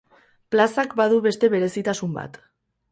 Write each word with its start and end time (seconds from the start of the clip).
Plazak 0.55 0.95
badu 1.03 1.21
beste 1.27 1.51
berezitasun 1.57 2.19
bat. 2.21 2.43